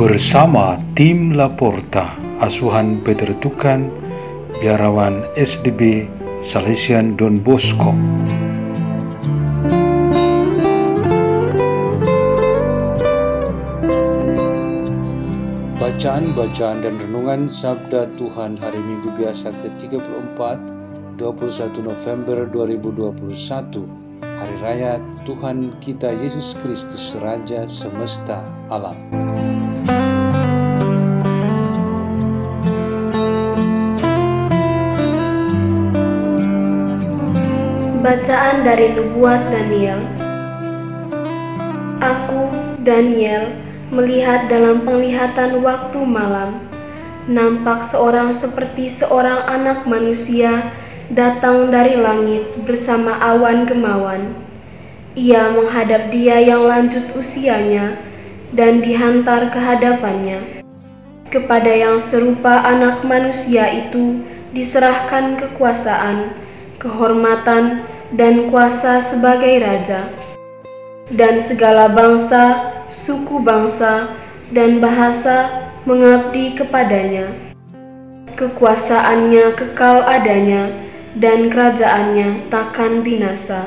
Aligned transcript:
Bersama 0.00 0.80
tim 0.96 1.36
Laporta, 1.36 2.16
asuhan 2.40 3.04
Peter 3.04 3.36
Tukan, 3.36 3.92
biarawan 4.56 5.28
SDB 5.36 6.08
Salesian 6.40 7.20
Don 7.20 7.36
Bosco. 7.36 7.92
Bacaan-bacaan 15.76 16.80
dan 16.80 16.96
renungan 16.96 17.44
Sabda 17.44 18.08
Tuhan 18.16 18.56
hari 18.56 18.80
Minggu 18.80 19.12
biasa 19.20 19.52
ke-34, 19.52 20.40
21 21.20 21.76
November 21.84 22.48
2021, 22.48 23.84
Hari 24.24 24.56
Raya 24.64 24.96
Tuhan 25.28 25.76
kita 25.84 26.08
Yesus 26.24 26.56
Kristus 26.64 27.20
Raja 27.20 27.68
Semesta 27.68 28.40
Alam. 28.72 29.19
Bacaan 38.10 38.66
dari 38.66 38.90
Nubuat 38.90 39.54
Daniel 39.54 40.02
Aku, 42.02 42.50
Daniel, 42.82 43.54
melihat 43.94 44.50
dalam 44.50 44.82
penglihatan 44.82 45.62
waktu 45.62 46.02
malam, 46.02 46.58
nampak 47.30 47.86
seorang 47.86 48.34
seperti 48.34 48.90
seorang 48.90 49.46
anak 49.46 49.86
manusia 49.86 50.74
datang 51.06 51.70
dari 51.70 51.94
langit 51.94 52.50
bersama 52.66 53.14
awan 53.22 53.62
gemawan. 53.62 54.34
Ia 55.14 55.54
menghadap 55.54 56.10
dia 56.10 56.42
yang 56.42 56.66
lanjut 56.66 57.14
usianya 57.14 57.94
dan 58.50 58.82
dihantar 58.82 59.54
ke 59.54 59.58
hadapannya. 59.62 60.66
Kepada 61.30 61.70
yang 61.70 62.02
serupa 62.02 62.58
anak 62.66 63.06
manusia 63.06 63.70
itu 63.70 64.18
diserahkan 64.50 65.38
kekuasaan, 65.38 66.34
kehormatan, 66.82 67.86
dan 68.14 68.50
kuasa 68.50 68.98
sebagai 68.98 69.62
raja. 69.62 70.10
Dan 71.10 71.38
segala 71.42 71.90
bangsa, 71.90 72.70
suku 72.86 73.42
bangsa, 73.42 74.10
dan 74.54 74.78
bahasa 74.78 75.66
mengabdi 75.86 76.54
kepadanya. 76.54 77.30
Kekuasaannya 78.38 79.58
kekal 79.58 80.06
adanya, 80.06 80.70
dan 81.18 81.50
kerajaannya 81.50 82.46
takkan 82.50 83.02
binasa. 83.02 83.66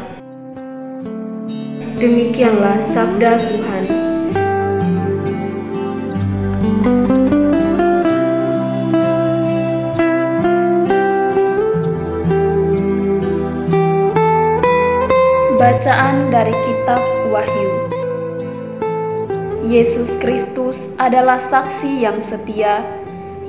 Demikianlah 1.99 2.79
sabda 2.79 3.39
Tuhan. 3.47 4.02
Bacaan 15.83 16.31
dari 16.31 16.55
Kitab 16.63 17.03
Wahyu 17.27 17.91
Yesus 19.67 20.15
Kristus 20.15 20.95
adalah 20.95 21.35
saksi 21.35 22.07
yang 22.07 22.23
setia, 22.23 22.87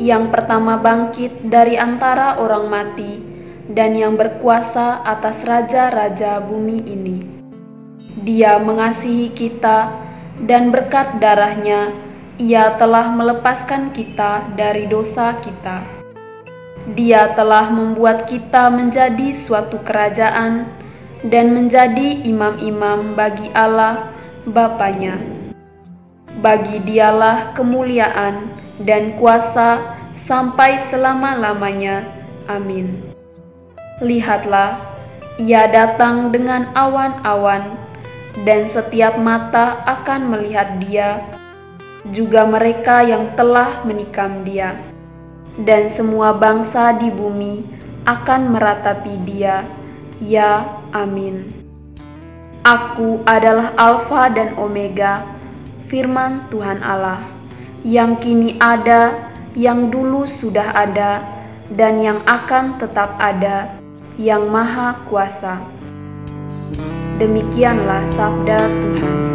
yang 0.03 0.35
pertama 0.35 0.75
bangkit 0.75 1.31
dari 1.47 1.79
antara 1.79 2.43
orang 2.43 2.67
mati, 2.67 3.23
dan 3.71 3.95
yang 3.95 4.19
berkuasa 4.19 5.07
atas 5.07 5.47
raja-raja 5.47 6.43
bumi 6.43 6.83
ini. 6.83 7.23
Dia 8.27 8.59
mengasihi 8.59 9.31
kita, 9.31 9.95
dan 10.43 10.75
berkat 10.75 11.23
darahnya, 11.23 11.95
Ia 12.43 12.75
telah 12.83 13.15
melepaskan 13.15 13.95
kita 13.95 14.43
dari 14.59 14.91
dosa 14.91 15.39
kita. 15.39 15.87
Dia 16.99 17.31
telah 17.39 17.71
membuat 17.71 18.27
kita 18.27 18.75
menjadi 18.75 19.31
suatu 19.31 19.79
kerajaan 19.87 20.83
dan 21.25 21.57
menjadi 21.57 22.21
imam-imam 22.25 23.17
bagi 23.17 23.49
Allah 23.57 24.13
Bapaknya. 24.45 25.17
Bagi 26.45 26.85
dialah 26.85 27.57
kemuliaan 27.57 28.53
dan 28.85 29.17
kuasa 29.17 29.97
sampai 30.13 30.77
selama-lamanya. 30.93 32.05
Amin. 32.45 33.01
Lihatlah, 34.05 34.77
ia 35.41 35.65
datang 35.65 36.29
dengan 36.29 36.69
awan-awan, 36.77 37.73
dan 38.45 38.69
setiap 38.69 39.17
mata 39.17 39.81
akan 39.89 40.29
melihat 40.29 40.77
dia, 40.85 41.25
juga 42.13 42.45
mereka 42.45 43.01
yang 43.01 43.33
telah 43.33 43.81
menikam 43.89 44.45
dia, 44.45 44.77
dan 45.65 45.89
semua 45.89 46.37
bangsa 46.37 46.93
di 47.01 47.09
bumi 47.09 47.65
akan 48.05 48.53
meratapi 48.53 49.15
dia 49.25 49.65
Ya, 50.23 50.81
amin. 50.95 51.51
Aku 52.65 53.21
adalah 53.29 53.77
Alfa 53.77 54.33
dan 54.33 54.57
Omega, 54.57 55.27
firman 55.91 56.49
Tuhan 56.49 56.81
Allah, 56.81 57.21
yang 57.85 58.17
kini 58.17 58.57
ada, 58.57 59.13
yang 59.53 59.93
dulu 59.93 60.25
sudah 60.25 60.73
ada, 60.73 61.21
dan 61.69 62.01
yang 62.01 62.25
akan 62.25 62.81
tetap 62.81 63.13
ada, 63.21 63.77
yang 64.17 64.49
Maha 64.49 64.97
Kuasa. 65.11 65.61
Demikianlah 67.21 68.09
sabda 68.17 68.59
Tuhan. 68.65 69.34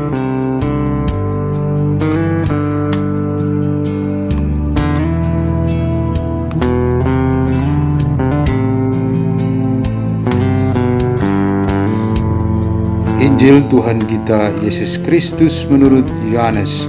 Injil 13.20 13.68
Tuhan 13.68 14.00
kita 14.08 14.48
Yesus 14.64 14.96
Kristus 15.04 15.68
menurut 15.68 16.08
Yohanes 16.32 16.88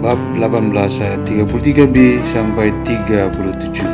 bab 0.00 0.16
18 0.40 0.72
ayat 1.04 1.20
33b 1.28 2.24
sampai 2.24 2.72
37. 2.88 3.84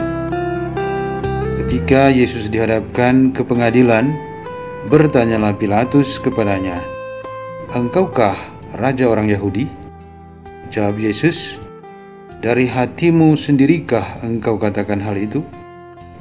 Ketika 1.59 2.15
Yesus 2.15 2.55
dihadapkan 2.55 3.35
ke 3.35 3.43
pengadilan, 3.43 4.15
bertanyalah 4.87 5.59
Pilatus 5.59 6.23
kepadanya, 6.23 6.79
"Engkaukah 7.75 8.39
raja 8.79 9.11
orang 9.11 9.27
Yahudi?" 9.27 9.67
Jawab 10.71 11.03
Yesus, 11.03 11.59
"Dari 12.39 12.71
hatimu 12.71 13.35
sendirikah 13.35 14.23
engkau 14.23 14.55
katakan 14.55 15.03
hal 15.03 15.19
itu? 15.19 15.43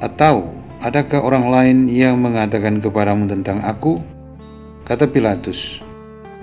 Atau 0.02 0.58
adakah 0.82 1.22
orang 1.22 1.46
lain 1.46 1.78
yang 1.86 2.18
mengatakan 2.18 2.82
kepadamu 2.82 3.30
tentang 3.30 3.62
aku?" 3.62 4.15
Kata 4.86 5.10
Pilatus, 5.10 5.82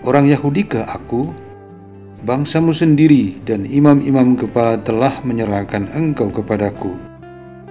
Orang 0.03 0.27
Yahudi 0.27 0.67
ke 0.67 0.83
aku? 0.83 1.31
Bangsamu 2.27 2.75
sendiri 2.75 3.39
dan 3.47 3.63
imam-imam 3.63 4.35
kepala 4.35 4.75
telah 4.83 5.23
menyerahkan 5.23 5.87
engkau 5.95 6.27
kepadaku. 6.27 6.91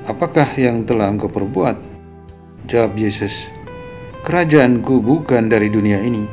Apakah 0.08 0.48
yang 0.56 0.88
telah 0.88 1.12
engkau 1.12 1.28
perbuat? 1.28 1.76
Jawab 2.72 2.96
Yesus, 2.96 3.52
Kerajaanku 4.24 5.04
bukan 5.04 5.52
dari 5.52 5.68
dunia 5.68 6.00
ini. 6.00 6.24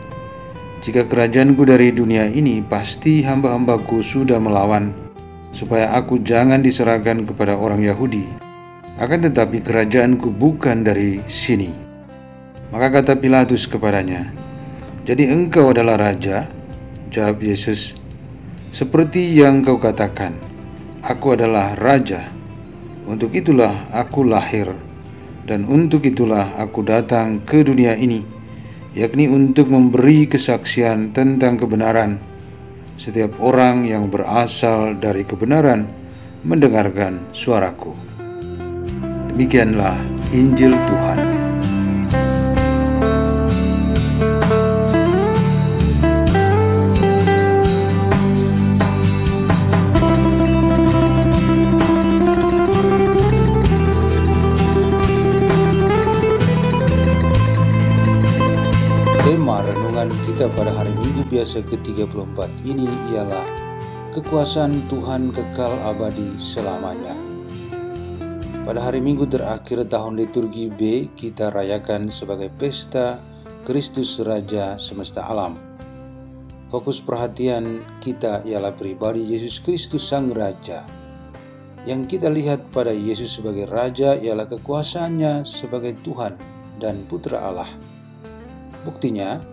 Jika 0.87 1.03
kerajaanku 1.03 1.67
dari 1.67 1.91
dunia 1.91 2.31
ini, 2.31 2.63
pasti 2.63 3.19
hamba-hambaku 3.19 3.99
sudah 3.99 4.39
melawan, 4.39 4.95
supaya 5.51 5.91
aku 5.91 6.15
jangan 6.23 6.63
diserahkan 6.63 7.27
kepada 7.27 7.59
orang 7.59 7.83
Yahudi. 7.83 8.23
Akan 9.03 9.19
tetapi 9.19 9.59
kerajaanku 9.59 10.31
bukan 10.31 10.87
dari 10.87 11.19
sini. 11.27 11.88
Maka 12.69 13.01
kata 13.01 13.17
Pilatus 13.17 13.65
kepadanya, 13.65 14.29
"Jadi 15.05 15.25
engkau 15.25 15.73
adalah 15.73 15.97
raja?" 15.97 16.45
Jawab 17.09 17.41
Yesus, 17.41 17.97
"Seperti 18.69 19.33
yang 19.33 19.65
kau 19.65 19.81
katakan, 19.81 20.37
aku 21.03 21.35
adalah 21.35 21.75
raja. 21.79 22.27
Untuk 23.09 23.33
itulah 23.33 23.89
aku 23.89 24.21
lahir 24.21 24.69
Dan 25.49 25.65
untuk 25.65 26.05
itulah 26.05 26.53
aku 26.61 26.85
datang 26.85 27.41
ke 27.41 27.65
dunia 27.65 27.97
ini, 27.97 28.21
yakni 28.93 29.25
untuk 29.25 29.73
memberi 29.73 30.29
kesaksian 30.29 31.09
tentang 31.09 31.57
kebenaran. 31.57 32.21
Setiap 33.01 33.33
orang 33.41 33.81
yang 33.81 34.13
berasal 34.13 34.93
dari 34.93 35.25
kebenaran 35.25 35.89
mendengarkan 36.45 37.17
suaraku. 37.33 37.97
Demikianlah 39.33 39.97
Injil 40.37 40.77
Tuhan. 40.85 41.28
Pada 60.55 60.73
hari 60.73 60.93
Minggu 60.95 61.25
biasa 61.29 61.61
ke-34 61.65 62.37
ini 62.65 62.89
ialah 63.13 63.45
Kekuasaan 64.09 64.89
Tuhan 64.89 65.29
kekal 65.29 65.85
abadi 65.85 66.33
selamanya. 66.41 67.13
Pada 68.65 68.89
hari 68.89 69.05
Minggu 69.05 69.29
terakhir 69.29 69.85
tahun 69.85 70.17
liturgi 70.17 70.65
B, 70.65 71.13
kita 71.13 71.53
rayakan 71.53 72.09
sebagai 72.09 72.49
pesta 72.49 73.21
Kristus 73.61 74.17
Raja 74.17 74.81
semesta 74.81 75.29
alam. 75.29 75.61
Fokus 76.73 76.97
perhatian 77.05 77.85
kita 78.01 78.41
ialah 78.49 78.73
pribadi 78.73 79.29
Yesus 79.29 79.61
Kristus 79.61 80.09
Sang 80.09 80.33
Raja. 80.33 80.81
Yang 81.85 82.17
kita 82.17 82.33
lihat 82.33 82.73
pada 82.73 82.89
Yesus 82.89 83.37
sebagai 83.37 83.69
Raja 83.69 84.17
ialah 84.17 84.49
kekuasaannya 84.49 85.45
sebagai 85.45 85.93
Tuhan 86.01 86.33
dan 86.81 87.05
Putra 87.05 87.45
Allah 87.45 87.69
Buktinya, 88.79 89.43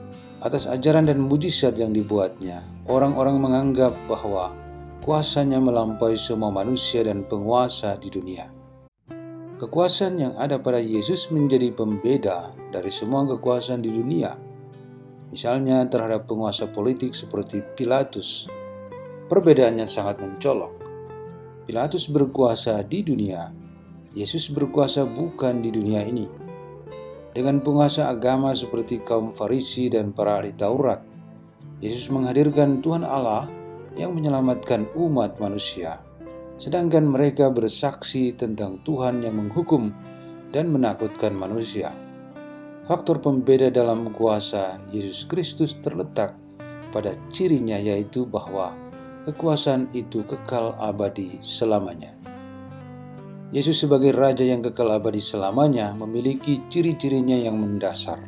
atas 0.40 0.68
ajaran 0.68 1.08
dan 1.08 1.22
mujizat 1.24 1.80
yang 1.80 1.96
dibuatnya, 1.96 2.60
orang-orang 2.86 3.40
menganggap 3.40 3.96
bahwa 4.04 4.52
kuasanya 5.00 5.56
melampaui 5.62 6.18
semua 6.20 6.52
manusia 6.52 7.00
dan 7.06 7.24
penguasa 7.24 7.96
di 7.96 8.12
dunia. 8.12 8.52
Kekuasaan 9.56 10.20
yang 10.20 10.34
ada 10.36 10.60
pada 10.60 10.76
Yesus 10.76 11.32
menjadi 11.32 11.72
pembeda 11.72 12.52
dari 12.68 12.92
semua 12.92 13.24
kekuasaan 13.24 13.80
di 13.80 13.88
dunia. 13.88 14.36
Misalnya 15.32 15.80
terhadap 15.88 16.28
penguasa 16.28 16.68
politik 16.68 17.16
seperti 17.16 17.64
Pilatus. 17.72 18.52
Perbedaannya 19.26 19.88
sangat 19.88 20.20
mencolok. 20.20 20.84
Pilatus 21.64 22.12
berkuasa 22.12 22.78
di 22.84 23.00
dunia, 23.02 23.50
Yesus 24.12 24.52
berkuasa 24.52 25.08
bukan 25.08 25.64
di 25.64 25.72
dunia 25.72 26.04
ini 26.04 26.45
dengan 27.36 27.60
penguasa 27.60 28.08
agama 28.08 28.56
seperti 28.56 29.04
kaum 29.04 29.28
Farisi 29.28 29.92
dan 29.92 30.16
para 30.16 30.40
ahli 30.40 30.56
Taurat. 30.56 31.04
Yesus 31.84 32.08
menghadirkan 32.08 32.80
Tuhan 32.80 33.04
Allah 33.04 33.44
yang 34.00 34.16
menyelamatkan 34.16 34.88
umat 34.96 35.36
manusia, 35.36 36.00
sedangkan 36.56 37.04
mereka 37.04 37.52
bersaksi 37.52 38.32
tentang 38.32 38.80
Tuhan 38.80 39.20
yang 39.20 39.36
menghukum 39.36 39.92
dan 40.48 40.72
menakutkan 40.72 41.36
manusia. 41.36 41.92
Faktor 42.88 43.20
pembeda 43.20 43.68
dalam 43.68 44.08
kuasa 44.16 44.80
Yesus 44.88 45.28
Kristus 45.28 45.76
terletak 45.76 46.32
pada 46.88 47.12
cirinya 47.28 47.76
yaitu 47.76 48.24
bahwa 48.24 48.72
kekuasaan 49.28 49.92
itu 49.92 50.24
kekal 50.24 50.72
abadi 50.80 51.36
selamanya. 51.44 52.15
Yesus 53.54 53.78
sebagai 53.78 54.10
Raja 54.10 54.42
yang 54.42 54.58
kekal 54.58 54.90
abadi 54.90 55.22
selamanya 55.22 55.94
memiliki 55.94 56.66
ciri-cirinya 56.66 57.38
yang 57.38 57.54
mendasar. 57.54 58.18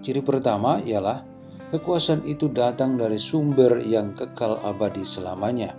Ciri 0.00 0.24
pertama 0.24 0.80
ialah 0.80 1.20
kekuasaan 1.68 2.24
itu 2.24 2.48
datang 2.48 2.96
dari 2.96 3.20
sumber 3.20 3.84
yang 3.84 4.16
kekal 4.16 4.56
abadi 4.64 5.04
selamanya. 5.04 5.76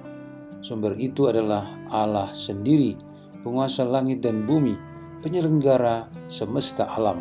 Sumber 0.61 0.93
itu 0.93 1.25
adalah 1.25 1.65
Allah 1.89 2.29
sendiri, 2.37 2.93
penguasa 3.41 3.81
langit 3.81 4.21
dan 4.21 4.45
bumi, 4.45 4.77
penyelenggara 5.25 6.05
semesta 6.29 6.85
alam. 6.85 7.17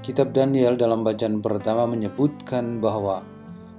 Kitab 0.00 0.32
Daniel 0.32 0.80
dalam 0.80 1.04
bacaan 1.04 1.44
pertama 1.44 1.84
menyebutkan 1.84 2.80
bahwa 2.80 3.20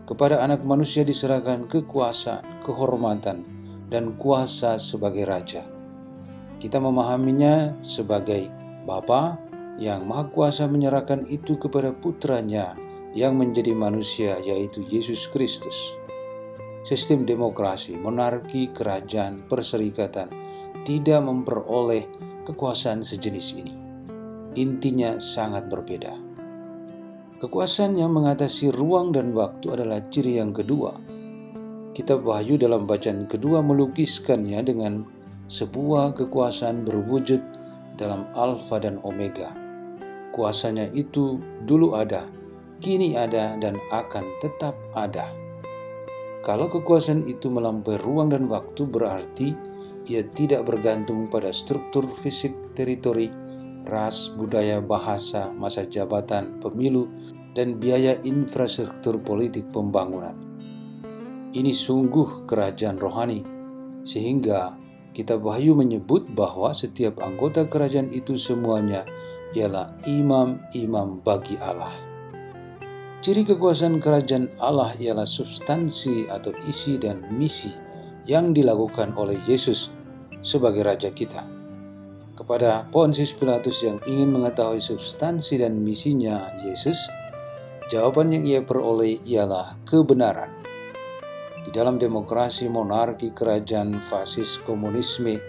kepada 0.06 0.46
anak 0.46 0.62
manusia 0.62 1.02
diserahkan 1.02 1.66
kekuasaan, 1.66 2.62
kehormatan, 2.62 3.42
dan 3.90 4.14
kuasa 4.22 4.78
sebagai 4.78 5.26
raja. 5.26 5.73
Kita 6.63 6.80
memahaminya 6.80 7.83
sebagai 7.83 8.48
Bapa 8.88 9.36
yang 9.75 10.07
Maha 10.07 10.31
Kuasa 10.31 10.63
menyerahkan 10.71 11.27
itu 11.27 11.60
kepada 11.60 11.92
putranya 11.92 12.71
yang 13.12 13.36
menjadi 13.36 13.75
manusia 13.75 14.39
yaitu 14.39 14.80
Yesus 14.88 15.27
Kristus. 15.27 15.92
Sistem 16.88 17.27
demokrasi, 17.27 18.00
monarki, 18.00 18.71
kerajaan, 18.71 19.44
perserikatan 19.44 20.31
tidak 20.88 21.19
memperoleh 21.19 22.07
kekuasaan 22.48 23.04
sejenis 23.04 23.48
ini. 23.59 23.75
Intinya 24.56 25.19
sangat 25.19 25.68
berbeda. 25.68 26.16
Kekuasaan 27.44 28.00
yang 28.00 28.16
mengatasi 28.16 28.71
ruang 28.71 29.12
dan 29.12 29.36
waktu 29.36 29.68
adalah 29.68 30.00
ciri 30.07 30.39
yang 30.39 30.56
kedua. 30.56 30.95
Kitab 31.92 32.24
Wahyu 32.24 32.56
dalam 32.56 32.88
bacaan 32.88 33.27
kedua 33.27 33.59
melukiskannya 33.59 34.63
dengan 34.63 35.23
sebuah 35.48 36.16
kekuasaan 36.16 36.88
berwujud 36.88 37.42
dalam 38.00 38.25
Alfa 38.34 38.81
dan 38.81 39.00
Omega. 39.04 39.54
Kuasanya 40.34 40.90
itu 40.98 41.38
dulu 41.62 41.94
ada, 41.94 42.25
kini 42.81 43.13
ada, 43.13 43.54
dan 43.62 43.78
akan 43.94 44.25
tetap 44.42 44.74
ada. 44.98 45.30
Kalau 46.44 46.68
kekuasaan 46.68 47.30
itu 47.30 47.48
melampaui 47.48 48.01
ruang 48.01 48.34
dan 48.34 48.50
waktu, 48.51 48.84
berarti 48.84 49.56
ia 50.12 50.25
tidak 50.28 50.68
bergantung 50.68 51.31
pada 51.31 51.56
struktur 51.56 52.04
fisik 52.19 52.75
teritori, 52.75 53.31
ras, 53.88 54.28
budaya, 54.36 54.84
bahasa, 54.84 55.54
masa 55.56 55.88
jabatan, 55.88 56.60
pemilu, 56.60 57.07
dan 57.54 57.78
biaya 57.78 58.19
infrastruktur 58.25 59.22
politik 59.22 59.69
pembangunan. 59.72 60.36
Ini 61.54 61.72
sungguh 61.72 62.50
kerajaan 62.50 62.98
rohani, 62.98 63.45
sehingga 64.04 64.75
Kitab 65.13 65.45
Wahyu 65.45 65.77
menyebut 65.77 66.25
bahwa 66.33 66.74
setiap 66.74 67.21
anggota 67.21 67.69
kerajaan 67.69 68.10
itu 68.10 68.33
semuanya 68.33 69.06
ialah 69.54 69.94
imam-imam 70.09 71.21
bagi 71.21 71.56
Allah. 71.61 71.94
Ciri 73.23 73.45
kekuasaan 73.45 74.02
kerajaan 74.02 74.52
Allah 74.57 74.92
ialah 74.97 75.30
substansi 75.30 76.28
atau 76.28 76.52
isi 76.68 76.97
dan 76.97 77.23
misi 77.31 77.71
yang 78.26 78.52
dilakukan 78.52 79.14
oleh 79.16 79.38
Yesus 79.45 79.94
sebagai 80.42 80.83
Raja 80.83 81.14
kita. 81.14 81.45
Kepada 82.33 82.90
Pontius 82.90 83.31
Pilatus 83.31 83.85
yang 83.85 84.02
ingin 84.09 84.33
mengetahui 84.33 84.81
substansi 84.81 85.61
dan 85.61 85.80
misinya 85.80 86.49
Yesus, 86.66 86.97
jawaban 87.94 88.33
yang 88.33 88.44
ia 88.44 88.61
peroleh 88.66 89.21
ialah 89.23 89.78
kebenaran. 89.85 90.63
Dalam 91.73 91.97
demokrasi, 91.97 92.69
monarki, 92.69 93.33
kerajaan, 93.33 93.97
fasis, 93.97 94.61
komunisme, 94.61 95.42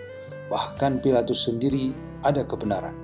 bahkan 0.49 0.97
Pilatus 1.05 1.53
sendiri 1.53 1.93
ada 2.25 2.49
kebenaran. 2.49 2.97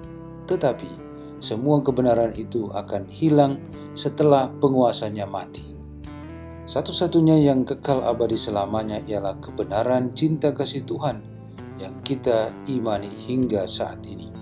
Tetapi 0.48 0.88
semua 1.36 1.84
kebenaran 1.84 2.32
itu 2.32 2.72
akan 2.72 3.12
hilang 3.12 3.60
setelah 3.92 4.48
penguasanya 4.48 5.28
mati. 5.28 5.76
Satu-satunya 6.64 7.44
yang 7.44 7.68
kekal 7.68 8.00
abadi 8.00 8.40
selamanya 8.40 9.04
ialah 9.04 9.36
kebenaran 9.36 10.16
cinta 10.16 10.56
kasih 10.56 10.88
Tuhan 10.88 11.20
yang 11.76 12.00
kita 12.00 12.48
imani 12.72 13.12
hingga 13.28 13.68
saat 13.68 14.00
ini. 14.08 14.32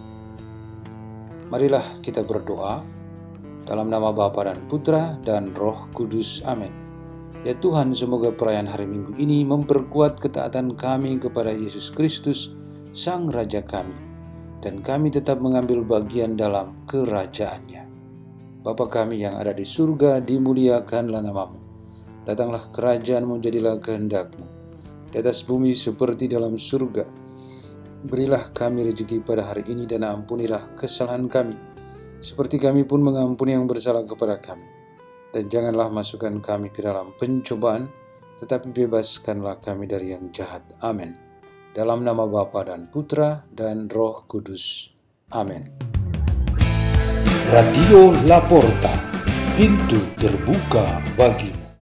Marilah 1.50 1.98
kita 1.98 2.22
berdoa 2.22 2.84
dalam 3.66 3.90
nama 3.90 4.14
Bapa 4.14 4.46
dan 4.46 4.70
Putra 4.70 5.18
dan 5.24 5.50
Roh 5.50 5.90
Kudus. 5.90 6.44
Amin. 6.44 6.87
Ya 7.46 7.54
Tuhan, 7.54 7.94
semoga 7.94 8.34
perayaan 8.34 8.66
hari 8.66 8.90
Minggu 8.90 9.14
ini 9.14 9.46
memperkuat 9.46 10.18
ketaatan 10.18 10.74
kami 10.74 11.22
kepada 11.22 11.54
Yesus 11.54 11.94
Kristus, 11.94 12.50
Sang 12.90 13.30
Raja 13.30 13.62
kami, 13.62 13.94
dan 14.58 14.82
kami 14.82 15.14
tetap 15.14 15.38
mengambil 15.38 15.86
bagian 15.86 16.34
dalam 16.34 16.74
kerajaannya. 16.90 17.86
Bapa 18.66 18.90
kami 18.90 19.22
yang 19.22 19.38
ada 19.38 19.54
di 19.54 19.62
surga, 19.62 20.18
dimuliakanlah 20.18 21.22
namamu. 21.22 21.62
Datanglah 22.26 22.74
kerajaanmu, 22.74 23.38
jadilah 23.38 23.78
kehendakmu. 23.78 24.46
Di 25.14 25.22
atas 25.22 25.46
bumi 25.46 25.78
seperti 25.78 26.26
dalam 26.26 26.58
surga. 26.58 27.06
Berilah 28.02 28.50
kami 28.50 28.82
rezeki 28.90 29.22
pada 29.22 29.46
hari 29.46 29.62
ini 29.70 29.86
dan 29.86 30.02
ampunilah 30.02 30.74
kesalahan 30.74 31.30
kami, 31.30 31.54
seperti 32.18 32.58
kami 32.58 32.82
pun 32.82 32.98
mengampuni 32.98 33.54
yang 33.54 33.70
bersalah 33.70 34.02
kepada 34.02 34.42
kami 34.42 34.77
dan 35.34 35.44
janganlah 35.48 35.92
masukkan 35.92 36.32
kami 36.40 36.72
ke 36.72 36.80
dalam 36.80 37.12
pencobaan, 37.16 37.90
tetapi 38.40 38.70
bebaskanlah 38.70 39.60
kami 39.60 39.84
dari 39.84 40.14
yang 40.14 40.30
jahat. 40.32 40.64
Amin. 40.80 41.12
Dalam 41.74 42.02
nama 42.02 42.24
Bapa 42.24 42.64
dan 42.64 42.88
Putra 42.88 43.44
dan 43.52 43.86
Roh 43.92 44.24
Kudus. 44.24 44.90
Amin. 45.34 45.68
Radio 47.48 48.12
Laporta, 48.28 48.92
pintu 49.56 50.00
terbuka 50.16 51.00
bagimu. 51.16 51.57